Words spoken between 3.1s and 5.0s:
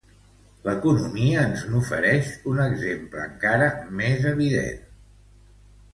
encara més evident.